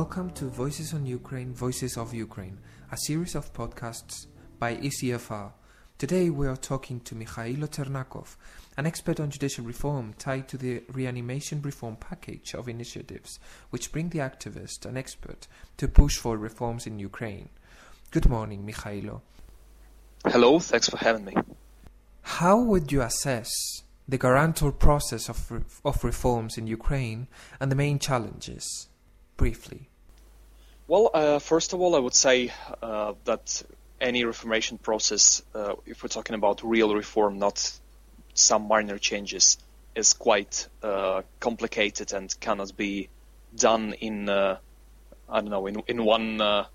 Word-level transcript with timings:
Welcome 0.00 0.30
to 0.30 0.46
Voices 0.46 0.92
on 0.92 1.06
Ukraine, 1.06 1.54
Voices 1.54 1.96
of 1.96 2.12
Ukraine, 2.12 2.58
a 2.90 2.96
series 2.96 3.36
of 3.36 3.52
podcasts 3.52 4.26
by 4.58 4.74
ECFR. 4.74 5.52
Today 5.98 6.30
we 6.30 6.48
are 6.48 6.56
talking 6.56 6.98
to 7.02 7.14
Mikhailo 7.14 7.68
Zhernakov, 7.68 8.34
an 8.76 8.86
expert 8.86 9.20
on 9.20 9.30
judicial 9.30 9.64
reform 9.64 10.12
tied 10.18 10.48
to 10.48 10.56
the 10.56 10.82
reanimation 10.92 11.62
reform 11.62 11.94
package 11.94 12.54
of 12.54 12.68
initiatives 12.68 13.38
which 13.70 13.92
bring 13.92 14.08
the 14.08 14.18
activist 14.18 14.84
and 14.84 14.98
expert 14.98 15.46
to 15.76 15.86
push 15.86 16.16
for 16.16 16.36
reforms 16.36 16.88
in 16.88 16.98
Ukraine. 16.98 17.48
Good 18.10 18.28
morning, 18.28 18.66
Mikhailo. 18.66 19.20
Hello, 20.26 20.58
thanks 20.58 20.88
for 20.88 20.96
having 20.96 21.24
me. 21.26 21.34
How 22.22 22.58
would 22.58 22.90
you 22.90 23.00
assess 23.00 23.52
the 24.08 24.18
guarantor 24.18 24.72
process 24.72 25.28
of, 25.28 25.38
of 25.84 26.02
reforms 26.02 26.58
in 26.58 26.66
Ukraine 26.66 27.28
and 27.60 27.70
the 27.70 27.76
main 27.76 28.00
challenges? 28.00 28.88
Briefly. 29.36 29.88
Well, 30.86 31.10
uh, 31.14 31.38
first 31.38 31.72
of 31.72 31.80
all, 31.80 31.96
I 31.96 31.98
would 31.98 32.14
say 32.14 32.52
uh, 32.82 33.14
that 33.24 33.62
any 34.02 34.24
reformation 34.24 34.76
process, 34.76 35.42
uh, 35.54 35.76
if 35.86 36.02
we're 36.02 36.10
talking 36.10 36.34
about 36.34 36.62
real 36.62 36.94
reform, 36.94 37.38
not 37.38 37.72
some 38.34 38.68
minor 38.68 38.98
changes, 38.98 39.56
is 39.94 40.12
quite 40.12 40.68
uh, 40.82 41.22
complicated 41.40 42.12
and 42.12 42.38
cannot 42.38 42.76
be 42.76 43.08
done 43.56 43.94
in, 43.94 44.28
uh, 44.28 44.58
I 45.26 45.40
don't 45.40 45.48
know, 45.48 45.66
in, 45.66 45.82
in 45.88 46.04
one 46.04 46.42
uh, 46.42 46.66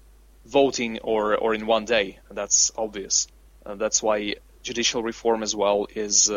voting 0.43 0.99
or, 1.03 1.35
or 1.35 1.53
in 1.53 1.67
one 1.67 1.85
day. 1.85 2.17
That's 2.31 2.71
obvious. 2.75 3.27
that's 3.63 4.01
why 4.01 4.35
judicial 4.63 5.03
reform 5.03 5.43
as 5.43 5.55
well 5.55 5.85
is 5.93 6.31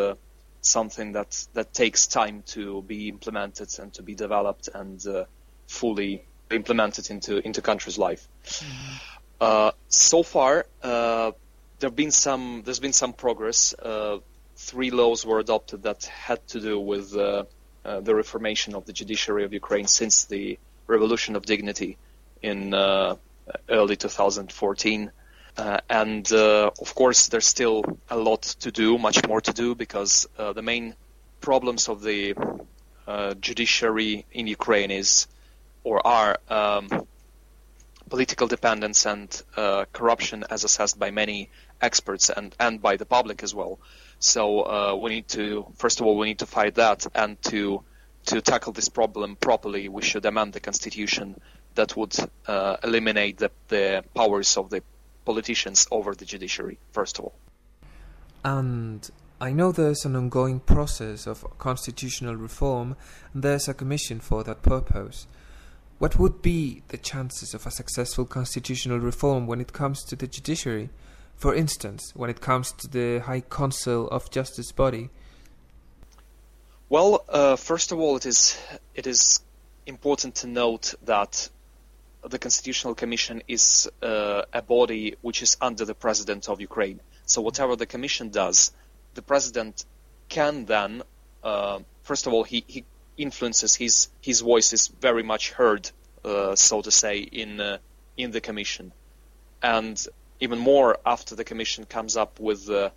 something 0.61 1.13
that, 1.13 1.47
that 1.55 1.73
takes 1.73 2.07
time 2.07 2.43
to 2.49 2.83
be 2.83 3.09
implemented 3.09 3.71
and 3.79 3.95
to 3.95 4.03
be 4.03 4.15
developed 4.15 4.69
and 4.75 5.03
fully 5.67 6.27
implemented 6.55 7.11
into 7.11 7.45
into 7.47 7.63
country's 7.63 7.99
life. 7.99 8.29
Uh, 9.43 9.73
so 9.89 10.23
far, 10.23 10.67
uh, 10.85 11.33
there've 11.81 11.97
been 11.97 12.13
some 12.13 12.63
there's 12.65 12.79
been 12.79 12.93
some 12.93 13.13
progress. 13.13 13.75
Uh, 13.75 14.19
three 14.55 14.93
laws 14.93 15.27
were 15.27 15.41
adopted 15.41 15.83
that 15.83 16.05
had 16.05 16.47
to 16.47 16.61
do 16.61 16.79
with 16.79 17.17
uh, 17.17 17.45
uh, 17.85 17.99
the 18.01 18.15
reformation 18.15 18.77
of 18.77 18.87
the 18.87 18.93
judiciary 18.93 19.45
of 19.45 19.53
Ukraine 19.53 19.89
since 19.89 20.27
the 20.27 20.61
Revolution 20.87 21.35
of 21.35 21.45
Dignity 21.45 21.99
in 22.41 22.73
uh, 22.73 23.17
early 23.69 23.97
2014. 23.97 25.11
and 25.91 26.33
of 26.33 26.95
course, 26.95 27.27
there's 27.27 27.47
still 27.47 27.85
a 28.11 28.17
lot 28.17 28.43
to 28.61 28.71
do, 28.71 28.97
much 28.97 29.27
more 29.27 29.41
to 29.41 29.53
do, 29.53 29.75
because 29.75 30.29
the 30.37 30.63
main 30.63 30.95
problems 31.41 31.89
of 31.89 32.03
the 32.03 32.35
judiciary 33.41 34.25
in 34.31 34.47
Ukraine 34.47 34.93
is 34.93 35.27
or 35.85 36.07
are 36.07 36.39
um, 36.49 36.89
political 38.09 38.47
dependence 38.47 39.07
and 39.07 39.43
uh, 39.57 39.85
corruption 39.93 40.45
as 40.51 40.65
assessed 40.65 40.99
by 40.99 41.11
many 41.11 41.51
experts 41.81 42.31
and, 42.31 42.55
and 42.61 42.81
by 42.83 42.97
the 42.97 43.07
public 43.07 43.43
as 43.43 43.55
well. 43.55 43.79
So 44.19 44.61
uh, 44.61 44.97
we 45.01 45.11
need 45.11 45.29
to, 45.29 45.67
first 45.77 46.01
of 46.01 46.07
all, 46.07 46.17
we 46.17 46.29
need 46.29 46.39
to 46.41 46.47
fight 46.47 46.75
that 46.77 47.07
and 47.15 47.41
to 47.45 47.83
to 48.27 48.41
tackle 48.41 48.73
this 48.73 48.89
problem 48.89 49.37
properly, 49.37 49.89
we 49.89 50.03
should 50.03 50.25
amend 50.25 50.53
the 50.53 50.61
constitution 50.61 51.41
that 51.75 51.97
would 51.97 52.15
uh, 52.47 52.77
eliminate 52.85 53.39
the, 53.39 53.51
the 53.69 54.05
powers 54.15 54.57
of 54.57 54.71
the 54.71 54.83
politicians 55.25 55.89
over 55.91 56.15
the 56.15 56.25
judiciary, 56.25 56.79
first 56.93 57.19
of 57.19 57.25
all. 57.25 57.35
And 58.45 59.09
I 59.41 59.53
know 59.53 59.73
there's 59.73 60.05
an 60.05 60.17
ongoing 60.17 60.61
process 60.61 61.27
of 61.27 61.59
constitutional 61.59 62.37
reform, 62.37 62.97
and 63.35 63.43
there's 63.43 63.69
a 63.69 63.75
commission 63.75 64.21
for 64.21 64.45
that 64.45 64.63
purpose. 64.63 65.27
What 66.03 66.19
would 66.19 66.43
be 66.43 66.83
the 66.89 66.97
chances 66.97 67.55
of 67.55 67.65
a 67.65 67.71
successful 67.71 68.25
constitutional 68.25 68.99
reform 68.99 69.47
when 69.47 69.61
it 69.61 69.73
comes 69.73 70.03
to 70.07 70.17
the 70.17 70.27
judiciary? 70.27 70.91
For 71.37 71.55
instance, 71.55 72.11
when 72.17 72.29
it 72.29 72.41
comes 72.41 72.73
to 72.73 72.89
the 72.89 73.21
High 73.21 73.43
Council 73.43 74.09
of 74.09 74.29
Justice 74.29 74.73
body? 74.73 75.11
Well, 76.89 77.25
uh, 77.29 77.55
first 77.55 77.93
of 77.93 78.01
all, 78.01 78.17
it 78.17 78.27
is 78.27 78.59
it 78.97 79.07
is 79.07 79.45
important 79.87 80.35
to 80.43 80.49
note 80.49 80.95
that 81.05 81.49
the 82.29 82.41
Constitutional 82.41 82.97
Commission 82.97 83.45
is 83.47 83.89
uh, 84.03 84.43
a 84.53 84.61
body 84.61 85.15
which 85.21 85.41
is 85.41 85.57
under 85.61 85.85
the 85.85 85.95
President 85.95 86.49
of 86.49 86.61
Ukraine. 86.61 86.99
So 87.27 87.43
whatever 87.43 87.77
the 87.77 87.87
Commission 87.87 88.31
does, 88.31 88.73
the 89.15 89.23
President 89.23 89.85
can 90.29 90.65
then, 90.65 91.03
uh, 91.45 91.79
first 92.03 92.27
of 92.27 92.33
all, 92.33 92.43
he, 92.43 92.65
he 92.67 92.85
influences 93.23 93.75
his 93.75 94.09
his 94.21 94.41
voice 94.41 94.73
is 94.73 94.89
very 94.89 95.23
much 95.23 95.53
heard, 95.53 95.91
uh, 96.25 96.55
so 96.57 96.83
to 96.83 96.91
say, 96.91 97.19
in 97.19 97.61
uh, 97.61 97.79
in 98.17 98.31
the 98.31 98.41
commission, 98.41 98.93
and 99.63 99.97
even 100.41 100.59
more 100.59 100.99
after 101.07 101.37
the 101.37 101.45
commission 101.45 101.85
comes 101.85 102.17
up 102.17 102.41
with 102.41 102.69
uh, 102.69 102.91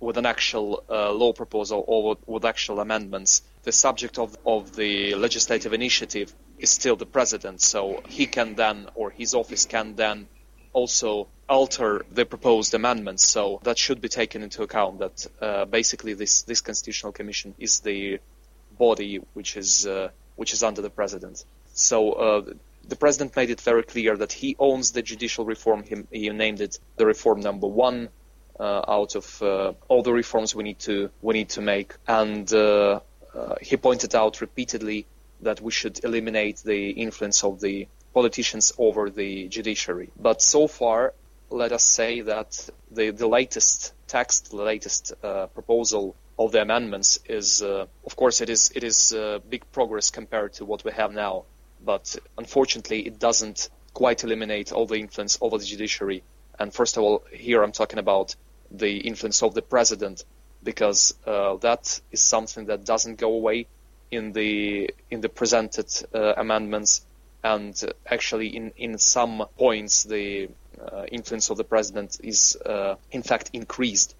with 0.00 0.16
an 0.16 0.26
actual 0.26 0.84
uh, 0.88 1.10
law 1.12 1.32
proposal 1.32 1.84
or 1.86 2.16
with 2.26 2.44
actual 2.44 2.80
amendments, 2.80 3.42
the 3.62 3.72
subject 3.72 4.18
of 4.18 4.36
of 4.44 4.74
the 4.76 5.14
legislative 5.14 5.72
initiative 5.72 6.32
is 6.58 6.70
still 6.70 6.96
the 6.96 7.06
president, 7.06 7.60
so 7.60 8.02
he 8.08 8.26
can 8.26 8.54
then 8.54 8.88
or 8.94 9.10
his 9.10 9.34
office 9.34 9.66
can 9.66 9.94
then 9.94 10.26
also 10.72 11.28
alter 11.48 12.04
the 12.12 12.24
proposed 12.24 12.74
amendments. 12.74 13.24
So 13.24 13.60
that 13.62 13.78
should 13.78 14.00
be 14.00 14.08
taken 14.08 14.42
into 14.42 14.62
account. 14.62 14.98
That 14.98 15.26
uh, 15.40 15.64
basically 15.64 16.14
this 16.14 16.42
this 16.42 16.60
constitutional 16.60 17.12
commission 17.12 17.54
is 17.58 17.80
the 17.80 18.20
body 18.78 19.20
which 19.34 19.56
is 19.56 19.86
uh, 19.86 20.08
which 20.36 20.52
is 20.52 20.62
under 20.62 20.80
the 20.80 20.90
president. 20.90 21.44
So 21.74 22.12
uh, 22.12 22.52
the 22.88 22.96
president 22.96 23.36
made 23.36 23.50
it 23.50 23.60
very 23.60 23.82
clear 23.82 24.16
that 24.16 24.32
he 24.32 24.56
owns 24.58 24.92
the 24.92 25.02
judicial 25.02 25.44
reform. 25.44 25.82
He, 25.82 25.96
he 26.10 26.28
named 26.30 26.60
it 26.60 26.78
the 26.96 27.06
reform 27.06 27.40
number 27.40 27.66
one 27.66 28.08
uh, 28.58 28.82
out 28.88 29.14
of 29.14 29.42
uh, 29.42 29.72
all 29.88 30.02
the 30.02 30.12
reforms 30.12 30.54
we 30.54 30.64
need 30.64 30.78
to 30.80 31.10
we 31.22 31.34
need 31.34 31.50
to 31.50 31.60
make, 31.60 31.94
and 32.06 32.52
uh, 32.52 33.00
he 33.60 33.76
pointed 33.76 34.14
out 34.14 34.40
repeatedly 34.40 35.06
that 35.42 35.60
we 35.60 35.70
should 35.70 36.04
eliminate 36.04 36.58
the 36.64 36.90
influence 36.90 37.44
of 37.44 37.60
the 37.60 37.86
politicians 38.12 38.72
over 38.78 39.10
the 39.10 39.46
judiciary. 39.48 40.10
But 40.18 40.42
so 40.42 40.66
far, 40.66 41.14
let 41.50 41.70
us 41.70 41.84
say 41.84 42.22
that 42.22 42.68
the 42.90 43.10
the 43.10 43.28
latest 43.28 43.92
text, 44.08 44.50
the 44.50 44.56
latest 44.56 45.12
proposal 45.54 46.16
of 46.38 46.52
the 46.52 46.62
amendments 46.62 47.18
is, 47.24 47.62
uh, 47.62 47.86
of 48.06 48.16
course, 48.16 48.40
it 48.40 48.48
is 48.48 48.70
it 48.74 48.84
is 48.84 49.12
uh, 49.12 49.38
big 49.48 49.64
progress 49.72 50.10
compared 50.10 50.52
to 50.54 50.64
what 50.64 50.84
we 50.84 50.92
have 50.92 51.12
now. 51.12 51.44
But 51.84 52.16
unfortunately, 52.36 53.06
it 53.06 53.18
doesn't 53.18 53.68
quite 53.92 54.24
eliminate 54.24 54.72
all 54.72 54.86
the 54.86 54.96
influence 54.96 55.38
over 55.40 55.58
the 55.58 55.64
judiciary. 55.64 56.22
And 56.58 56.72
first 56.72 56.96
of 56.96 57.02
all, 57.02 57.22
here 57.32 57.62
I'm 57.62 57.72
talking 57.72 57.98
about 57.98 58.36
the 58.70 58.98
influence 58.98 59.42
of 59.42 59.54
the 59.54 59.62
president, 59.62 60.24
because 60.62 61.14
uh, 61.26 61.56
that 61.56 62.00
is 62.12 62.22
something 62.22 62.66
that 62.66 62.84
doesn't 62.84 63.16
go 63.18 63.32
away 63.32 63.66
in 64.10 64.32
the 64.32 64.90
in 65.10 65.20
the 65.20 65.28
presented 65.28 65.88
uh, 66.14 66.34
amendments. 66.36 67.04
And 67.42 67.74
actually, 68.06 68.48
in 68.56 68.72
in 68.76 68.98
some 68.98 69.46
points, 69.56 70.04
the 70.04 70.48
uh, 70.80 71.04
influence 71.10 71.50
of 71.50 71.56
the 71.56 71.64
president 71.64 72.18
is 72.22 72.56
uh, 72.64 72.94
in 73.10 73.22
fact 73.22 73.50
increased. 73.52 74.14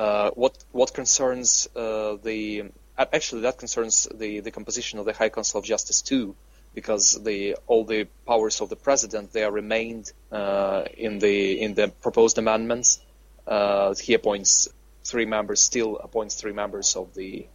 Uh, 0.00 0.30
what 0.30 0.56
what 0.72 0.94
concerns 0.94 1.68
uh, 1.76 2.16
the 2.22 2.64
actually 2.96 3.42
that 3.42 3.58
concerns 3.58 4.08
the, 4.14 4.40
the 4.40 4.50
composition 4.50 4.98
of 4.98 5.04
the 5.04 5.12
High 5.12 5.28
Council 5.28 5.60
of 5.60 5.66
Justice 5.66 6.00
too, 6.00 6.34
because 6.74 7.22
the 7.22 7.58
all 7.66 7.84
the 7.84 8.08
powers 8.26 8.62
of 8.62 8.70
the 8.70 8.76
president 8.76 9.30
they 9.34 9.44
are 9.44 9.50
remained 9.50 10.10
uh, 10.32 10.84
in 10.96 11.18
the 11.18 11.60
in 11.60 11.74
the 11.74 11.88
proposed 12.00 12.38
amendments. 12.38 12.98
Uh, 13.46 13.94
he 13.94 14.14
appoints 14.14 14.70
three 15.04 15.26
members, 15.26 15.60
still 15.60 15.98
appoints 15.98 16.34
three 16.34 16.54
members 16.54 16.96
of 16.96 17.12
the 17.12 17.46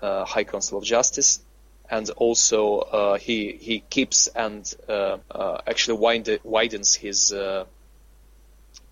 uh, 0.00 0.24
High 0.24 0.44
Council 0.44 0.78
of 0.78 0.84
Justice, 0.84 1.40
and 1.90 2.08
also 2.10 2.78
uh, 2.78 3.18
he 3.18 3.58
he 3.60 3.80
keeps 3.80 4.28
and 4.28 4.72
actually 5.66 5.98
widens 6.44 6.94
his 6.94 7.34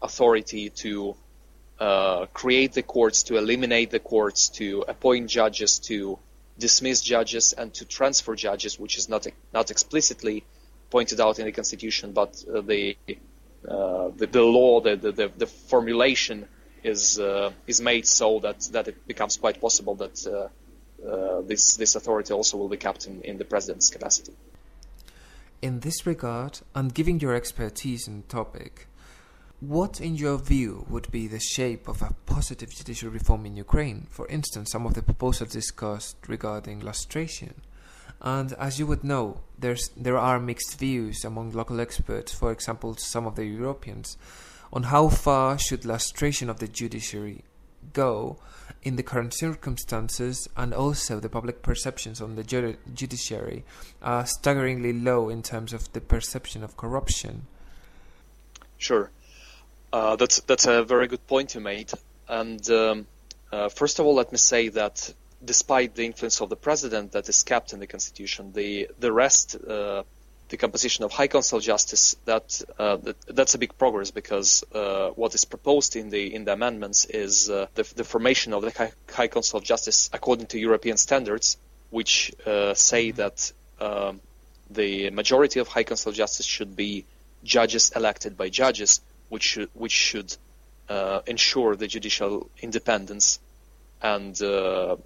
authority 0.03 0.71
to 0.71 1.15
uh, 1.79 2.27
create 2.33 2.73
the 2.73 2.83
courts, 2.83 3.25
to 3.25 3.37
eliminate 3.37 3.91
the 3.91 3.99
courts, 3.99 4.49
to 4.49 4.85
appoint 4.89 5.29
judges, 5.29 5.79
to 5.79 6.19
dismiss 6.59 7.03
judges, 7.03 7.53
and 7.53 7.73
to 7.75 7.85
transfer 7.85 8.35
judges, 8.35 8.79
which 8.79 8.97
is 8.97 9.09
not 9.09 9.27
not 9.53 9.71
explicitly 9.71 10.45
pointed 10.91 11.21
out 11.21 11.39
in 11.39 11.45
the 11.45 11.53
constitution, 11.53 12.13
but 12.13 12.43
uh, 12.49 12.61
the, 12.61 12.97
uh, 13.69 14.09
the, 14.17 14.27
the 14.27 14.43
law, 14.43 14.81
the, 14.81 14.97
the 14.97 15.31
the 15.37 15.47
formulation 15.47 16.49
is 16.83 17.19
uh, 17.19 17.51
is 17.67 17.81
made 17.81 18.07
so 18.07 18.39
that 18.41 18.61
that 18.73 18.89
it 18.89 19.07
becomes 19.07 19.37
quite 19.37 19.61
possible 19.61 19.95
that 19.97 20.27
uh, 20.27 21.43
this 21.43 21.77
this 21.77 21.95
authority 21.95 22.33
also 22.33 22.57
will 22.57 22.69
be 22.69 22.77
kept 22.77 23.07
in, 23.07 23.21
in 23.23 23.39
the 23.39 23.45
president's 23.45 23.91
capacity. 23.91 24.33
In 25.63 25.81
this 25.81 26.07
regard, 26.07 26.61
and 26.75 26.95
giving 26.95 27.19
your 27.21 27.35
expertise 27.35 28.07
in 28.07 28.23
the 28.23 28.27
topic, 28.29 28.89
what, 29.61 30.01
in 30.01 30.17
your 30.17 30.39
view, 30.39 30.85
would 30.89 31.11
be 31.11 31.27
the 31.27 31.41
shape 31.41 31.89
of 31.89 32.03
a 32.03 32.15
positive 32.27 32.71
judicial 32.71 33.11
reform 33.11 33.47
in 33.47 33.57
Ukraine? 33.57 34.07
For 34.11 34.29
instance, 34.29 34.71
some 34.71 34.87
of 34.87 34.95
the 34.95 35.03
proposals 35.03 35.51
discussed 35.51 36.17
regarding 36.29 36.81
lustration 36.81 37.55
And 38.21 38.53
as 38.55 38.79
you 38.79 38.87
would 38.87 39.05
know, 39.05 39.41
there's, 39.59 39.91
there 39.97 40.19
are 40.19 40.41
mixed 40.41 40.79
views 40.79 41.25
among 41.25 41.53
local 41.53 41.81
experts, 41.81 42.33
for 42.33 42.51
example, 42.51 42.97
some 42.97 43.27
of 43.27 43.37
the 43.37 43.45
Europeans, 43.45 44.17
on 44.73 44.85
how 44.85 45.09
far 45.09 45.59
should 45.59 45.85
lustration 45.85 46.49
of 46.49 46.59
the 46.59 46.69
judiciary 46.69 47.45
go 47.93 48.39
in 48.83 48.97
the 48.97 49.03
current 49.03 49.35
circumstances, 49.35 50.49
and 50.57 50.73
also 50.73 51.21
the 51.21 51.29
public 51.29 51.63
perceptions 51.63 52.21
on 52.21 52.37
the 52.37 52.45
ju- 52.45 52.77
judiciary 52.95 53.65
are 54.01 54.25
staggeringly 54.27 54.93
low 54.93 55.29
in 55.29 55.43
terms 55.43 55.73
of 55.73 55.93
the 55.93 56.01
perception 56.01 56.63
of 56.63 56.77
corruption. 56.77 57.47
Sure, 58.79 59.11
uh, 59.93 60.17
that's 60.17 60.41
that's 60.41 60.67
a 60.67 60.83
very 60.85 61.07
good 61.07 61.27
point 61.27 61.55
you 61.55 61.61
made. 61.61 61.91
And 62.29 62.69
um, 62.71 63.07
uh, 63.53 63.69
first 63.69 63.99
of 63.99 64.07
all, 64.07 64.15
let 64.15 64.33
me 64.33 64.39
say 64.39 64.69
that 64.69 65.13
despite 65.45 65.95
the 65.95 66.05
influence 66.05 66.41
of 66.41 66.49
the 66.49 66.57
president 66.57 67.13
that 67.13 67.29
is 67.29 67.43
kept 67.43 67.73
in 67.73 67.81
the 67.81 67.87
constitution, 67.87 68.53
the 68.53 68.89
the 68.99 69.13
rest, 69.13 69.57
uh, 69.57 70.03
the 70.49 70.57
composition 70.57 71.05
of 71.05 71.13
High 71.13 71.29
Council 71.29 71.59
of 71.59 71.65
Justice, 71.65 72.17
that, 72.25 72.63
uh, 72.79 72.97
that 72.97 73.17
that's 73.27 73.55
a 73.55 73.59
big 73.59 73.77
progress 73.79 74.11
because 74.11 74.65
uh, 74.73 75.11
what 75.11 75.35
is 75.35 75.45
proposed 75.45 75.97
in 75.97 76.11
the 76.11 76.35
in 76.35 76.45
the 76.45 76.53
amendments 76.53 77.05
is 77.05 77.51
uh, 77.51 77.67
the, 77.75 77.83
the, 77.97 78.05
formation 78.05 78.53
of 78.53 78.63
the 78.63 78.71
High, 78.71 78.93
High, 79.11 79.29
Council 79.29 79.59
of 79.59 79.65
Justice 79.65 80.11
according 80.13 80.47
to 80.49 80.59
European 80.59 80.97
standards, 80.97 81.57
which 81.91 82.33
uh, 82.47 82.75
say 82.75 83.11
that 83.13 83.53
um, 83.81 84.21
the 84.71 85.11
majority 85.11 85.61
of 85.61 85.69
High 85.69 85.85
Council 85.85 86.11
of 86.11 86.17
Justice 86.17 86.47
should 86.47 86.77
be 86.77 87.05
judges 87.45 87.93
elected 87.95 88.37
by 88.37 88.49
judges, 88.49 89.01
which 89.29 89.43
should 89.43 89.71
which 89.75 89.93
should 89.93 90.37
uh, 90.89 91.21
ensure 91.27 91.77
the 91.77 91.87
judicial 91.87 92.49
independence 92.61 93.41
and 94.03 94.37
the, 94.37 94.99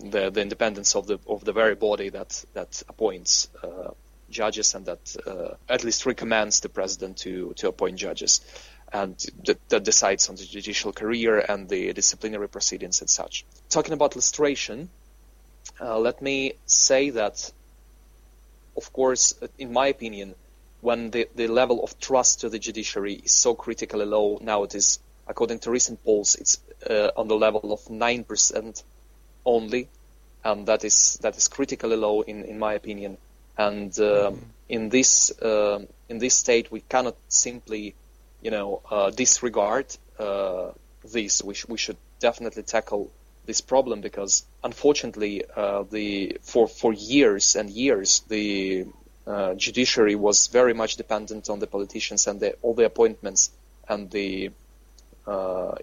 the 0.00 0.40
independence 0.40 0.96
of 0.96 1.06
the 1.06 1.18
of 1.28 1.44
the 1.44 1.52
very 1.52 1.74
body 1.74 2.08
that 2.08 2.44
that 2.54 2.82
appoints 2.88 3.48
uh, 3.62 3.90
judges 4.30 4.74
and 4.74 4.86
that 4.86 5.16
uh, 5.26 5.54
at 5.68 5.84
least 5.84 6.06
recommends 6.06 6.60
the 6.60 6.68
president 6.68 7.18
to 7.18 7.52
to 7.56 7.68
appoint 7.68 7.96
judges 7.96 8.40
and 8.92 9.16
that, 9.44 9.68
that, 9.68 9.84
decides 9.84 10.28
on 10.28 10.36
the 10.36 10.44
judicial 10.44 10.92
career 10.92 11.38
and 11.38 11.68
the 11.68 11.92
disciplinary 11.92 12.48
proceedings 12.48 13.00
and 13.00 13.10
such. 13.10 13.44
Talking 13.68 13.92
about 13.92 14.16
lustration, 14.16 14.88
uh, 15.80 15.98
let 15.98 16.22
me 16.22 16.54
say 16.66 17.10
that, 17.10 17.52
of 18.76 18.92
course, 18.92 19.34
in 19.58 19.72
my 19.72 19.88
opinion, 19.88 20.34
when 20.80 21.10
the, 21.10 21.28
the 21.34 21.48
level 21.48 21.82
of 21.82 21.98
trust 21.98 22.40
to 22.40 22.48
the 22.48 22.58
judiciary 22.58 23.14
is 23.14 23.32
so 23.32 23.54
critically 23.54 24.04
low 24.04 24.38
now, 24.40 24.62
it 24.62 24.74
is, 24.74 24.98
according 25.26 25.58
to 25.60 25.70
recent 25.70 26.02
polls, 26.04 26.36
it's 26.36 26.60
uh, 26.88 27.10
on 27.16 27.28
the 27.28 27.36
level 27.36 27.72
of 27.72 27.80
9% 27.84 28.82
only, 29.44 29.88
and 30.44 30.66
that 30.66 30.84
is 30.84 31.18
that 31.22 31.36
is 31.36 31.48
critically 31.48 31.96
low 31.96 32.20
in, 32.22 32.44
in 32.44 32.58
my 32.58 32.74
opinion. 32.74 33.18
And 33.56 33.90
uh, 33.98 34.30
mm-hmm. 34.30 34.42
in 34.68 34.88
this 34.88 35.36
uh, 35.40 35.84
in 36.08 36.18
this 36.18 36.34
state, 36.34 36.70
we 36.70 36.80
cannot 36.80 37.16
simply, 37.28 37.94
you 38.40 38.52
know, 38.52 38.80
uh, 38.90 39.10
disregard 39.10 39.86
uh, 40.18 40.70
this. 41.12 41.42
We, 41.42 41.54
sh- 41.54 41.66
we 41.68 41.78
should 41.78 41.96
definitely 42.20 42.62
tackle 42.62 43.10
this 43.46 43.60
problem 43.60 44.00
because, 44.00 44.44
unfortunately, 44.62 45.42
uh, 45.56 45.82
the 45.90 46.38
for 46.42 46.68
for 46.68 46.92
years 46.92 47.56
and 47.56 47.68
years 47.68 48.20
the 48.28 48.86
uh, 49.28 49.54
judiciary 49.54 50.14
was 50.14 50.46
very 50.48 50.74
much 50.74 50.96
dependent 50.96 51.50
on 51.50 51.58
the 51.58 51.66
politicians 51.66 52.26
and 52.26 52.40
the, 52.40 52.54
all 52.62 52.74
the 52.74 52.86
appointments 52.86 53.50
and 53.88 54.10
the 54.10 54.50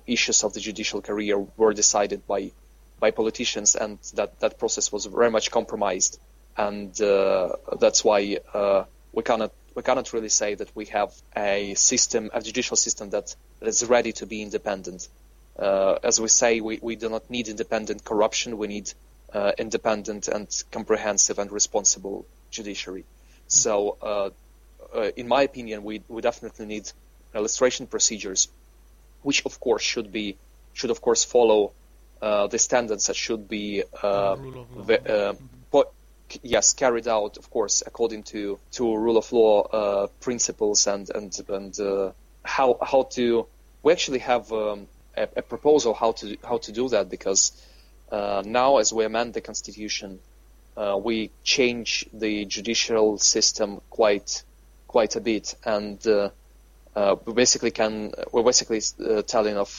issues 0.08 0.44
of 0.44 0.54
the 0.54 0.60
judicial 0.60 1.02
career 1.02 1.38
were 1.56 1.72
decided 1.72 2.26
by 2.26 2.52
by 3.00 3.12
politicians, 3.12 3.76
and 3.76 4.00
that 4.14 4.40
that 4.40 4.58
process 4.58 4.92
was 4.92 5.06
very 5.06 5.30
much 5.30 5.52
compromised, 5.52 6.20
and 6.58 7.00
uh, 7.02 7.50
that's 7.80 8.04
why 8.04 8.40
uh, 8.54 8.84
we 9.14 9.24
cannot 9.24 9.52
we 9.76 9.84
cannot 9.84 10.14
really 10.14 10.30
say 10.30 10.56
that 10.56 10.74
we 10.76 10.86
have 10.86 11.14
a 11.36 11.74
system, 11.76 12.30
a 12.34 12.42
judicial 12.42 12.78
system 12.78 13.10
that, 13.10 13.36
that 13.60 13.68
is 13.68 13.84
ready 13.86 14.14
to 14.14 14.26
be 14.26 14.42
independent. 14.42 15.10
Uh, 15.60 16.00
as 16.02 16.20
we 16.20 16.30
say, 16.30 16.62
we, 16.62 16.80
we 16.82 16.96
do 16.96 17.10
not 17.10 17.30
need 17.30 17.50
independent 17.50 18.04
corruption. 18.06 18.58
We 18.58 18.68
need 18.68 18.94
uh, 19.34 19.52
independent 19.58 20.30
and 20.30 20.48
comprehensive 20.72 21.40
and 21.40 21.52
responsible 21.52 22.26
judiciary. 22.52 23.04
So, 23.48 23.98
uh, 24.02 24.30
uh, 24.96 25.12
in 25.16 25.28
my 25.28 25.44
opinion, 25.44 25.84
we, 25.84 26.02
we 26.08 26.22
definitely 26.22 26.66
need 26.66 26.92
lustration 27.34 27.88
procedures, 27.88 28.48
which 29.22 29.46
of 29.46 29.60
course 29.60 29.84
should 29.84 30.12
be 30.12 30.38
should 30.74 30.92
of 30.92 31.02
course 31.02 31.24
follow 31.24 31.72
uh, 32.22 32.48
the 32.48 32.60
standards 32.60 33.08
that 33.08 33.16
should 33.16 33.48
be 33.48 33.84
uh, 34.04 34.36
the, 34.86 35.30
uh, 35.32 35.34
yes 36.44 36.74
carried 36.74 37.08
out, 37.08 37.38
of 37.38 37.50
course, 37.50 37.84
according 37.86 38.24
to 38.24 38.60
to 38.72 38.96
rule 38.96 39.18
of 39.18 39.32
law 39.32 39.62
uh, 39.64 40.08
principles 40.22 40.88
and 40.88 41.10
and 41.10 41.40
and 41.50 41.80
uh, 41.80 42.12
how 42.44 42.78
how 42.82 43.04
to. 43.04 43.48
We 43.84 43.92
actually 43.92 44.20
have 44.20 44.52
um, 44.52 44.88
a, 45.16 45.28
a, 45.36 45.42
proposal 45.44 45.94
how 45.94 46.14
to 46.14 46.38
how 46.44 46.58
to 46.58 46.72
do 46.72 46.90
that 46.90 47.10
because 47.10 47.52
uh, 48.12 48.42
now 48.46 48.78
as 48.78 48.92
we 48.92 49.06
amend 49.06 49.36
the 49.36 49.42
constitution, 49.42 50.20
we 51.02 51.32
change 51.44 52.06
the 52.14 52.46
judicial 52.46 53.18
system 53.18 53.82
quite 53.90 54.44
quite 54.88 55.16
a 55.16 55.22
bit 55.22 55.56
and. 55.66 56.00
we 57.26 57.34
basically 57.34 57.72
can 57.72 58.14
we're 58.32 58.44
basically 58.44 58.82
telling 59.28 59.58
of 59.58 59.70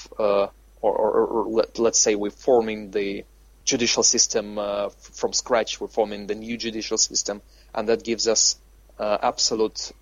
or, 0.83 0.93
or, 0.93 1.27
or 1.27 1.49
let, 1.49 1.79
us 1.81 1.99
say 1.99 2.15
we're 2.15 2.31
forming 2.31 2.91
the 2.91 3.25
judicial 3.65 4.03
system 4.03 4.59
uh, 4.59 4.89
from 4.89 5.33
scratch. 5.33 5.81
We're 5.81 5.89
forming 5.89 6.27
the 6.27 6.35
new 6.35 6.57
judicial 6.57 6.99
system, 6.99 7.43
and 7.75 7.89
that 7.89 8.05
gives 8.05 8.29
us 8.29 8.57
uh, 8.99 9.19
absolute 9.23 9.93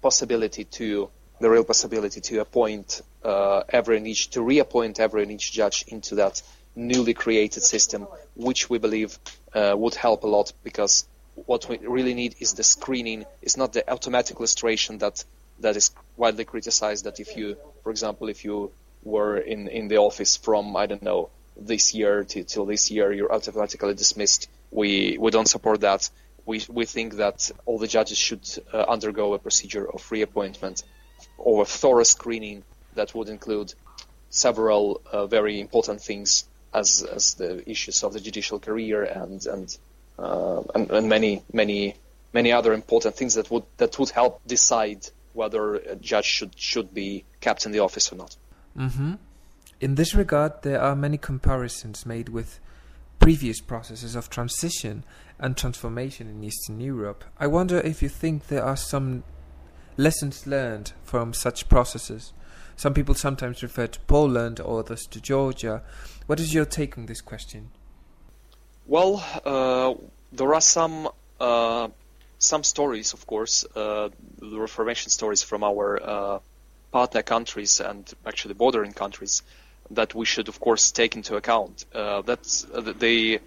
possibility 0.00 0.64
to 0.64 1.10
the 1.40 1.50
real 1.50 1.64
possibility 1.64 2.20
to 2.20 2.40
appoint 2.40 3.02
uh, 3.24 3.62
every 3.68 3.96
and 3.96 4.06
each 4.06 4.30
to 4.30 4.42
reappoint 4.42 5.00
every 5.00 5.22
and 5.22 5.32
each 5.32 5.52
judge 5.52 5.84
into 5.88 6.16
that 6.16 6.42
newly 6.76 7.14
created 7.14 7.62
system, 7.62 8.06
which 8.36 8.70
we 8.70 8.78
believe 8.78 9.18
uh, 9.54 9.74
would 9.76 9.94
help 9.94 10.24
a 10.24 10.26
lot 10.26 10.52
because 10.62 11.06
what 11.46 11.68
we 11.68 11.78
really 11.78 12.14
need 12.14 12.36
is 12.40 12.54
the 12.54 12.62
screening. 12.62 13.24
It's 13.42 13.56
not 13.56 13.72
the 13.72 13.90
automatic 13.90 14.40
lustration 14.40 14.98
that 14.98 15.24
that 15.60 15.76
is 15.76 15.90
widely 16.16 16.44
criticized. 16.44 17.04
That 17.04 17.20
if 17.20 17.36
you, 17.36 17.56
for 17.82 17.90
example, 17.90 18.28
if 18.28 18.44
you 18.44 18.72
were 19.02 19.38
in, 19.38 19.68
in 19.68 19.88
the 19.88 19.98
office 19.98 20.36
from, 20.36 20.76
I 20.76 20.86
don't 20.86 21.02
know, 21.02 21.30
this 21.56 21.94
year 21.94 22.24
to, 22.24 22.44
till 22.44 22.66
this 22.66 22.90
year, 22.90 23.12
you're 23.12 23.32
automatically 23.32 23.94
dismissed. 23.94 24.48
We, 24.70 25.18
we 25.18 25.30
don't 25.30 25.48
support 25.48 25.80
that. 25.80 26.08
We, 26.46 26.62
we 26.68 26.86
think 26.86 27.16
that 27.16 27.50
all 27.66 27.78
the 27.78 27.86
judges 27.86 28.18
should 28.18 28.48
uh, 28.72 28.84
undergo 28.88 29.34
a 29.34 29.38
procedure 29.38 29.88
of 29.90 30.10
reappointment 30.10 30.82
or 31.36 31.62
a 31.62 31.66
thorough 31.66 32.04
screening 32.04 32.64
that 32.94 33.14
would 33.14 33.28
include 33.28 33.74
several 34.30 35.02
uh, 35.12 35.26
very 35.26 35.60
important 35.60 36.00
things 36.00 36.44
as, 36.72 37.02
as 37.02 37.34
the 37.34 37.68
issues 37.68 38.02
of 38.02 38.12
the 38.12 38.20
judicial 38.20 38.58
career 38.58 39.04
and, 39.04 39.44
and, 39.46 39.76
uh, 40.18 40.62
and, 40.74 40.90
and 40.90 41.08
many, 41.08 41.42
many, 41.52 41.96
many 42.32 42.52
other 42.52 42.72
important 42.72 43.16
things 43.16 43.34
that 43.34 43.50
would, 43.50 43.64
that 43.78 43.98
would 43.98 44.10
help 44.10 44.40
decide 44.46 45.06
whether 45.32 45.76
a 45.76 45.96
judge 45.96 46.24
should, 46.24 46.58
should 46.58 46.92
be 46.92 47.24
kept 47.40 47.66
in 47.66 47.72
the 47.72 47.80
office 47.80 48.12
or 48.12 48.16
not. 48.16 48.36
Mm-hmm. 48.76 49.14
In 49.80 49.94
this 49.94 50.14
regard, 50.14 50.62
there 50.62 50.80
are 50.80 50.94
many 50.94 51.16
comparisons 51.16 52.04
made 52.04 52.28
with 52.28 52.60
previous 53.18 53.60
processes 53.60 54.14
of 54.14 54.28
transition 54.28 55.04
and 55.38 55.56
transformation 55.56 56.28
in 56.28 56.44
Eastern 56.44 56.80
Europe. 56.80 57.24
I 57.38 57.46
wonder 57.46 57.80
if 57.80 58.02
you 58.02 58.08
think 58.08 58.48
there 58.48 58.64
are 58.64 58.76
some 58.76 59.24
lessons 59.96 60.46
learned 60.46 60.92
from 61.04 61.32
such 61.32 61.68
processes. 61.68 62.32
Some 62.80 62.94
people 62.94 63.14
sometimes 63.14 63.62
refer 63.62 63.88
to 63.88 64.00
Poland, 64.06 64.58
or 64.58 64.80
others 64.80 65.06
to 65.08 65.20
Georgia. 65.20 65.82
What 66.24 66.40
is 66.40 66.54
your 66.54 66.64
take 66.64 66.96
on 66.96 67.04
this 67.04 67.20
question? 67.20 67.68
Well, 68.86 69.22
uh, 69.44 69.92
there 70.32 70.54
are 70.54 70.62
some 70.62 71.10
uh, 71.38 71.88
some 72.38 72.64
stories, 72.64 73.12
of 73.12 73.26
course, 73.26 73.66
uh, 73.76 74.08
the 74.38 74.58
Reformation 74.58 75.10
stories 75.10 75.42
from 75.42 75.62
our 75.62 76.00
uh, 76.02 76.38
partner 76.90 77.22
countries 77.22 77.80
and 77.80 78.10
actually 78.24 78.54
bordering 78.54 78.94
countries 78.94 79.42
that 79.90 80.14
we 80.14 80.24
should, 80.24 80.48
of 80.48 80.58
course, 80.58 80.90
take 80.90 81.16
into 81.16 81.36
account. 81.36 81.84
Uh, 81.94 82.22
that's 82.22 82.64
uh, 82.72 82.80
the 82.80 83.40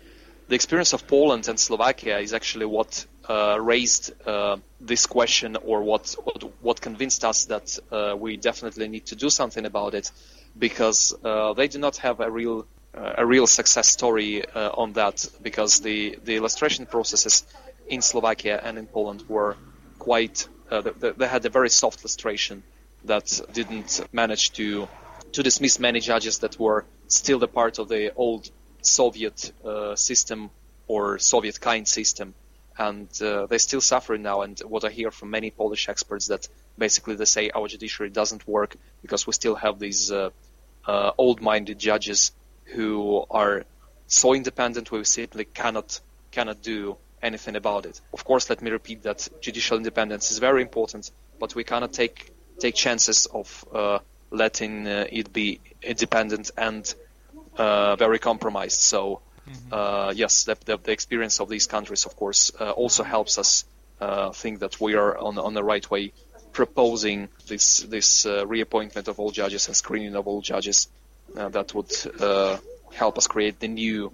the 0.47 0.55
experience 0.55 0.93
of 0.93 1.07
Poland 1.07 1.47
and 1.47 1.59
Slovakia 1.59 2.19
is 2.19 2.33
actually 2.33 2.67
what 2.67 3.07
uh, 3.29 3.57
raised 3.59 4.11
uh, 4.27 4.57
this 4.81 5.05
question, 5.05 5.55
or 5.55 5.83
what 5.83 6.15
what, 6.23 6.43
what 6.61 6.81
convinced 6.81 7.23
us 7.23 7.45
that 7.45 7.79
uh, 7.91 8.15
we 8.17 8.37
definitely 8.37 8.87
need 8.87 9.05
to 9.05 9.15
do 9.15 9.29
something 9.29 9.65
about 9.65 9.93
it, 9.93 10.11
because 10.57 11.15
uh, 11.23 11.53
they 11.53 11.67
do 11.67 11.79
not 11.79 11.97
have 11.97 12.19
a 12.19 12.29
real 12.29 12.65
a 12.93 13.25
real 13.25 13.47
success 13.47 13.87
story 13.87 14.43
on 14.53 14.93
that, 14.93 15.27
because 15.41 15.79
the 15.81 16.19
the 16.25 16.39
lustration 16.39 16.85
processes 16.85 17.43
in 17.87 18.01
Slovakia 18.01 18.61
and 18.63 18.77
in 18.77 18.85
Poland 18.87 19.23
were 19.27 19.55
quite 19.99 20.47
they, 20.69 21.11
they 21.11 21.27
had 21.27 21.45
a 21.45 21.49
very 21.49 21.69
soft 21.69 22.03
lustration 22.03 22.61
that 23.05 23.41
didn't 23.53 24.01
manage 24.11 24.51
to 24.51 24.87
to 25.31 25.43
dismiss 25.43 25.79
many 25.79 25.99
judges 25.99 26.39
that 26.39 26.59
were 26.59 26.85
still 27.07 27.39
the 27.39 27.47
part 27.47 27.79
of 27.79 27.87
the 27.87 28.13
old 28.15 28.49
Soviet 28.81 29.51
uh, 29.65 29.95
system 29.95 30.49
or 30.87 31.17
Soviet 31.19 31.59
kind 31.59 31.87
system. 31.87 32.33
And 32.77 33.07
uh, 33.21 33.45
they're 33.45 33.59
still 33.59 33.81
suffering 33.81 34.21
now. 34.21 34.41
And 34.41 34.59
what 34.61 34.83
I 34.83 34.89
hear 34.89 35.11
from 35.11 35.29
many 35.29 35.51
Polish 35.51 35.89
experts 35.89 36.27
that 36.27 36.47
basically 36.77 37.15
they 37.15 37.25
say 37.25 37.49
our 37.49 37.67
judiciary 37.67 38.09
doesn't 38.09 38.47
work 38.47 38.75
because 39.01 39.27
we 39.27 39.33
still 39.33 39.55
have 39.55 39.79
these 39.79 40.11
uh, 40.11 40.29
uh, 40.85 41.11
old-minded 41.17 41.79
judges 41.79 42.31
who 42.65 43.25
are 43.29 43.63
so 44.07 44.33
independent 44.33 44.91
we 44.91 45.03
simply 45.03 45.45
cannot 45.45 45.99
cannot 46.31 46.61
do 46.61 46.97
anything 47.21 47.55
about 47.55 47.85
it. 47.85 48.01
Of 48.11 48.25
course, 48.25 48.49
let 48.49 48.61
me 48.61 48.71
repeat 48.71 49.03
that 49.03 49.27
judicial 49.41 49.77
independence 49.77 50.31
is 50.31 50.39
very 50.39 50.61
important, 50.61 51.11
but 51.39 51.55
we 51.55 51.63
cannot 51.63 51.93
take 51.93 52.31
take 52.59 52.75
chances 52.75 53.25
of 53.27 53.65
uh, 53.73 53.99
letting 54.31 54.87
uh, 54.87 55.05
it 55.11 55.31
be 55.31 55.59
independent 55.81 56.51
and 56.57 56.93
uh, 57.57 57.95
very 57.95 58.19
compromised. 58.19 58.79
So, 58.79 59.21
mm-hmm. 59.49 60.17
yes, 60.17 60.45
the, 60.45 60.57
the, 60.65 60.77
the, 60.77 60.91
experience 60.91 61.39
of 61.39 61.49
these 61.49 61.67
countries, 61.67 62.05
of 62.05 62.15
course, 62.15 62.51
uh, 62.59 62.71
also 62.71 63.03
helps 63.03 63.37
us 63.37 63.65
uh, 63.99 64.31
think 64.31 64.59
that 64.59 64.79
we 64.79 64.95
are 64.95 65.17
on 65.17 65.37
on 65.37 65.53
the 65.53 65.63
right 65.63 65.89
way, 65.89 66.13
proposing 66.51 67.29
this 67.47 67.79
this 67.79 68.25
reappointment 68.25 69.07
of 69.07 69.19
all 69.19 69.31
judges 69.31 69.67
and 69.67 69.75
screening 69.75 70.15
of 70.15 70.27
all 70.27 70.41
judges. 70.41 70.87
that 71.33 71.73
would 71.73 71.91
help 72.93 73.17
us 73.17 73.27
create 73.27 73.59
the 73.59 73.67
new, 73.67 74.11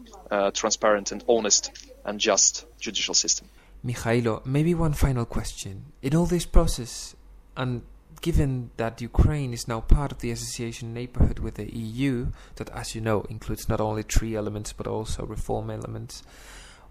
transparent 0.54 1.12
and 1.12 1.24
honest 1.28 1.72
and 2.06 2.20
just 2.20 2.66
judicial 2.80 3.14
system. 3.14 3.48
Mikhailo, 3.86 4.46
maybe 4.46 4.74
one 4.74 4.94
final 4.94 5.26
question. 5.26 5.86
In 6.02 6.16
all 6.16 6.26
this 6.26 6.46
process, 6.46 7.16
and 7.56 7.82
given 8.22 8.72
that 8.78 9.02
Ukraine 9.02 9.54
is 9.54 9.68
now 9.68 9.82
part 9.82 10.12
of 10.12 10.20
the 10.20 10.32
association 10.32 10.94
neighborhood 10.94 11.40
with 11.40 11.56
the 11.56 11.74
EU, 11.76 12.28
that, 12.56 12.70
as 12.72 12.96
you 12.96 13.02
know, 13.02 13.22
includes 13.30 13.70
not 13.70 13.80
only 13.80 14.04
three 14.04 14.36
elements 14.36 14.74
but 14.74 14.88
also 14.88 15.26
reform 15.26 15.70
elements, 15.70 16.24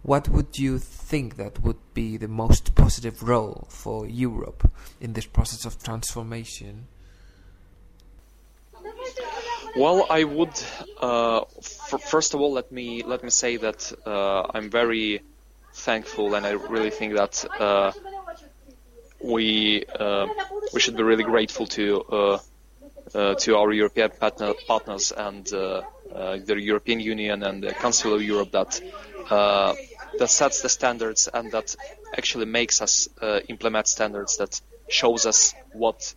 what 0.02 0.28
would 0.28 0.58
you 0.58 0.78
think 0.78 1.36
that 1.36 1.62
would 1.62 1.78
be 1.92 2.16
the 2.16 2.28
most 2.28 2.74
positive 2.74 3.22
role 3.22 3.66
for 3.68 4.06
Europe 4.06 4.70
in 5.00 5.12
this 5.12 5.26
process 5.26 5.64
of 5.64 5.82
transformation? 5.82 6.86
Well, 9.76 10.06
I 10.08 10.24
would. 10.24 10.60
Uh, 11.00 11.44
first 12.10 12.34
of 12.34 12.40
all, 12.40 12.52
let 12.52 12.72
me 12.72 13.02
let 13.02 13.22
me 13.22 13.30
say 13.30 13.56
that 13.58 13.92
uh, 14.06 14.46
I'm 14.54 14.70
very 14.70 15.22
thankful, 15.72 16.34
and 16.34 16.46
I 16.46 16.52
really 16.52 16.90
think 16.90 17.14
that 17.14 17.44
uh, 17.60 17.92
we 19.20 19.84
uh, 19.98 20.26
we 20.72 20.80
should 20.80 20.96
be 20.96 21.02
really 21.02 21.24
grateful 21.24 21.66
to 21.66 22.02
uh, 22.02 22.38
uh, 23.14 23.34
to 23.36 23.56
our 23.56 23.72
European 23.72 24.10
partner, 24.10 24.52
partners 24.66 25.12
and 25.16 25.46
the 25.46 25.84
European 26.58 27.00
Union 27.00 27.42
and 27.42 27.62
the 27.62 27.72
Council 27.72 28.14
of 28.14 28.22
Europe 28.22 28.52
that 28.52 28.80
that 30.18 30.30
sets 30.30 30.62
the 30.62 30.68
standards 30.68 31.28
and 31.32 31.52
that 31.52 31.74
actually 32.16 32.46
makes 32.46 32.80
us 32.82 33.08
implement 33.48 33.86
standards 33.86 34.36
that 34.38 34.60
shows 34.88 35.26
us 35.26 35.54
what 35.72 36.14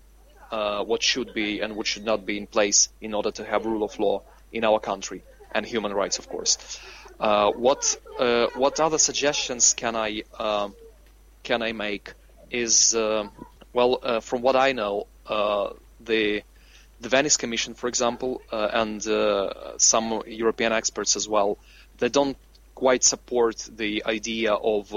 uh, 0.52 0.84
what 0.84 1.02
should 1.02 1.34
be 1.34 1.62
and 1.62 1.76
what 1.76 1.88
should 1.88 2.04
not 2.06 2.26
be 2.26 2.38
in 2.38 2.46
place 2.48 2.90
in 3.00 3.14
order 3.14 3.32
to 3.32 3.44
have 3.46 3.66
rule 3.66 3.84
of 3.84 3.98
law 4.00 4.22
in 4.52 4.64
our 4.66 4.80
country 4.80 5.24
and 5.54 5.66
human 5.66 5.94
rights, 5.94 6.20
of 6.20 6.28
course. 6.30 6.58
Uh, 7.20 7.52
what 7.52 7.98
uh, 8.20 8.48
what 8.56 8.80
other 8.80 8.98
suggestions 8.98 9.74
can 9.74 9.96
I 9.96 10.24
can 11.44 11.62
I 11.62 11.72
make? 11.72 12.14
Is 12.52 12.94
uh, 12.96 13.28
well, 13.74 14.00
uh, 14.04 14.20
from 14.20 14.42
what 14.42 14.56
I 14.56 14.74
know, 14.74 15.08
the 15.28 16.44
the 17.00 17.10
Venice 17.10 17.38
Commission, 17.38 17.74
for 17.74 17.88
example, 17.88 18.42
and 18.52 19.02
some 19.78 20.22
European 20.28 20.74
experts 20.74 21.16
as 21.16 21.28
well, 21.28 21.58
they 21.98 22.10
don't 22.10 22.38
quite 22.76 23.04
support 23.04 23.58
the 23.76 24.04
idea 24.06 24.54
of 24.54 24.94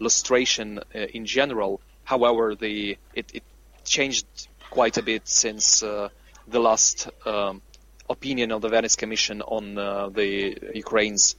lustration 0.00 0.80
in 0.92 1.26
general. 1.26 1.80
However, 2.04 2.54
the 2.54 2.98
it, 3.14 3.26
it 3.34 3.42
changed 3.84 4.26
quite 4.70 4.96
a 4.96 5.02
bit 5.02 5.26
since 5.28 5.82
uh, 5.82 6.08
the 6.48 6.60
last 6.60 7.08
um, 7.24 7.62
opinion 8.10 8.52
of 8.52 8.62
the 8.62 8.68
Venice 8.68 8.96
Commission 8.96 9.42
on 9.42 9.78
uh, 9.78 10.08
the 10.08 10.58
Ukraine's 10.74 11.36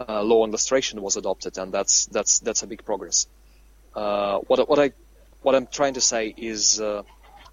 uh, 0.00 0.22
law 0.22 0.42
on 0.42 0.50
lustration 0.50 1.00
was 1.02 1.16
adopted, 1.16 1.58
and 1.58 1.72
that's 1.72 2.06
that's 2.06 2.38
that's 2.40 2.62
a 2.62 2.66
big 2.66 2.84
progress. 2.84 3.26
Uh, 3.94 4.38
what 4.46 4.68
what 4.68 4.78
I 4.78 4.92
what 5.48 5.54
I'm 5.54 5.66
trying 5.66 5.94
to 5.94 6.02
say 6.02 6.34
is, 6.36 6.78
uh, 6.78 7.02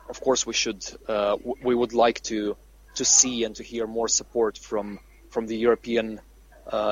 of 0.10 0.20
course, 0.20 0.46
we 0.46 0.52
should 0.52 0.84
uh, 1.08 1.38
w- 1.38 1.56
we 1.64 1.74
would 1.74 1.94
like 1.94 2.22
to 2.24 2.58
to 2.96 3.06
see 3.06 3.46
and 3.46 3.56
to 3.56 3.64
hear 3.64 3.88
more 3.88 4.10
support 4.10 4.58
from 4.58 5.00
from 5.30 5.48
the 5.48 5.56
European 5.56 6.20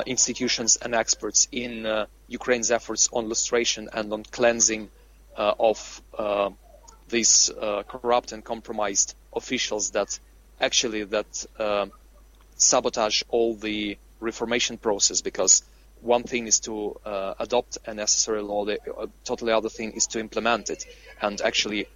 institutions 0.06 0.78
and 0.78 0.96
experts 0.96 1.50
in 1.52 1.74
Ukraine's 2.40 2.72
efforts 2.72 3.10
on 3.12 3.28
lustration 3.28 3.90
and 3.92 4.14
on 4.14 4.24
cleansing 4.24 4.84
of 5.70 6.02
these 7.10 7.36
uh, 7.50 7.84
corrupt 7.84 8.32
and 8.32 8.42
compromised 8.54 9.10
officials 9.36 9.92
that 9.92 10.10
actually 10.68 11.04
that 11.04 11.32
uh, 11.60 11.86
sabotage 12.56 13.24
all 13.28 13.56
the 13.56 13.98
reformation 14.22 14.78
process 14.78 15.20
because 15.22 15.64
one 16.04 16.24
thing 16.24 16.48
is 16.48 16.60
to 16.62 17.00
uh, 17.06 17.34
adopt 17.40 17.78
a 17.86 17.94
necessary 17.94 18.42
law, 18.42 18.66
the 18.66 18.80
uh, 18.92 19.08
totally 19.24 19.54
other 19.54 19.70
thing 19.70 19.92
is 19.94 20.08
to 20.08 20.20
implement 20.20 20.70
it. 20.70 20.86
And 21.22 21.42
actually, 21.42 21.88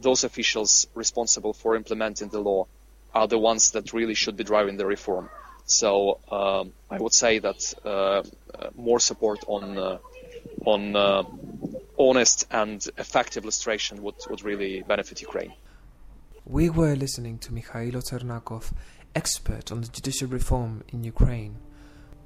those 0.00 0.24
officials 0.24 0.86
responsible 0.94 1.52
for 1.52 1.76
implementing 1.76 2.28
the 2.28 2.40
law 2.40 2.66
are 3.14 3.28
the 3.28 3.38
ones 3.38 3.72
that 3.72 3.92
really 3.92 4.14
should 4.14 4.36
be 4.36 4.44
driving 4.44 4.76
the 4.76 4.86
reform. 4.86 5.28
So 5.66 6.18
um, 6.30 6.72
I 6.90 6.98
would 6.98 7.12
say 7.14 7.38
that 7.38 7.74
uh, 7.84 7.88
uh 7.88 8.22
more 8.76 8.98
support 8.98 9.44
on 9.46 9.78
uh, 9.78 9.98
on 10.64 10.96
uh, 10.96 11.22
honest 11.98 12.46
and 12.50 12.84
effective 12.98 13.44
lustration 13.44 14.02
would, 14.02 14.14
would 14.28 14.42
really 14.42 14.82
benefit 14.82 15.20
Ukraine. 15.20 15.52
We 16.46 16.70
were 16.70 16.96
listening 16.96 17.38
to 17.38 17.52
Mikhailo 17.52 18.00
Zhernakov, 18.02 18.72
expert 19.14 19.70
on 19.70 19.82
the 19.82 19.88
judicial 19.88 20.28
reform 20.28 20.82
in 20.88 21.04
Ukraine. 21.04 21.56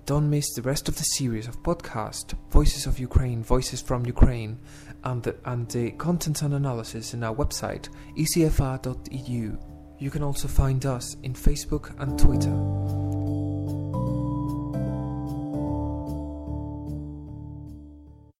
Don't 0.06 0.28
miss 0.28 0.52
the 0.52 0.60
rest 0.60 0.90
of 0.90 0.96
the 0.96 1.02
series 1.02 1.48
of 1.48 1.62
podcast 1.62 2.34
Voices 2.50 2.84
of 2.84 2.98
Ukraine, 2.98 3.42
Voices 3.42 3.80
from 3.80 4.04
Ukraine, 4.04 4.58
and 5.02 5.22
the, 5.22 5.34
and 5.46 5.66
the 5.70 5.92
content 5.92 6.42
and 6.42 6.52
analysis 6.52 7.14
in 7.14 7.24
our 7.24 7.34
website 7.34 7.88
ecfr.eu. 8.18 9.58
You 9.98 10.10
can 10.10 10.22
also 10.22 10.46
find 10.46 10.84
us 10.84 11.16
in 11.22 11.32
Facebook 11.32 11.98
and 11.98 12.18
Twitter. 12.18 13.13